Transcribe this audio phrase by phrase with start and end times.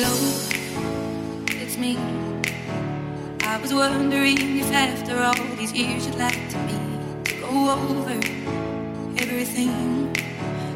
[0.00, 0.14] Hello,
[1.60, 1.98] it's me.
[3.42, 6.78] I was wondering if after all these years you'd like to me
[7.24, 8.14] to go over
[9.18, 10.12] everything.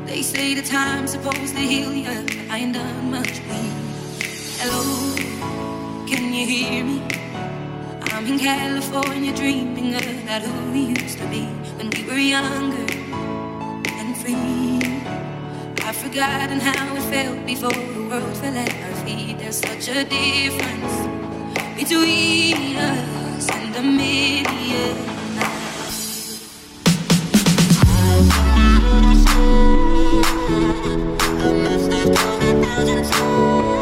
[0.07, 3.73] They say the time's supposed to heal you, but I ain't done much bleed.
[4.59, 4.83] Hello,
[6.09, 7.01] can you hear me?
[8.11, 11.45] I'm in California dreaming of that who we used to be
[11.79, 12.93] when we were younger
[13.87, 14.81] and free.
[15.87, 19.39] I've forgotten how it felt before road for life.
[19.39, 20.95] There's such a difference
[21.77, 24.97] between us and the million.
[33.25, 33.82] I'm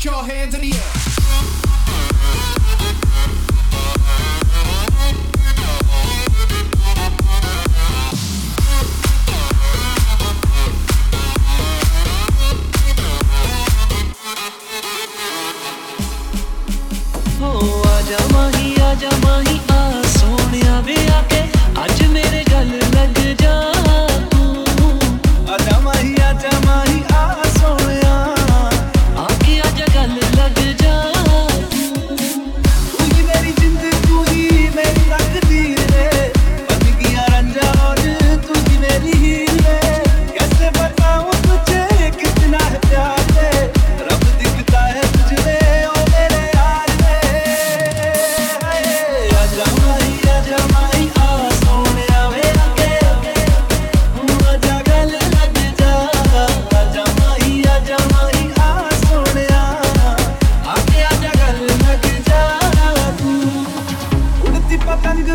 [0.00, 1.09] Put your hands in the air.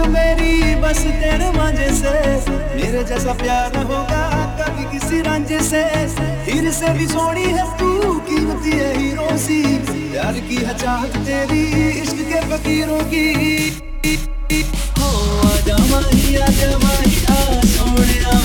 [0.04, 2.12] मेरी, बस तेरे मांझे से।
[2.76, 4.24] मेरे जैसा प्यार होगा
[4.62, 5.84] कभी किसी रांझे से।
[6.48, 9.62] हीर से भी सोनी है तू, कीमती है हीरो सी।
[10.12, 10.74] प्यार की है
[11.26, 11.64] तेरी,
[12.02, 13.26] इश्क के फकीरों की।
[15.00, 15.10] हो
[15.48, 18.45] आजा माही आजा माही आ सोने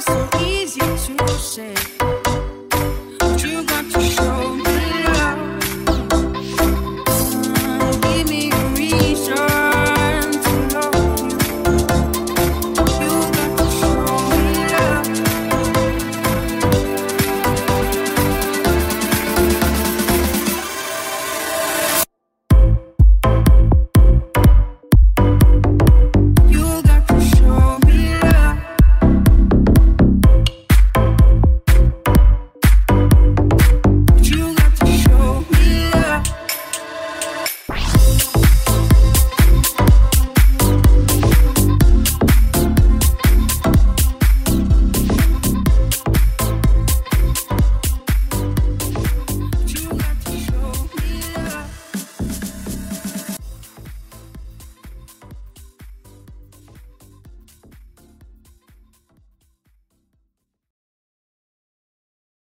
[0.00, 1.95] so easy to say.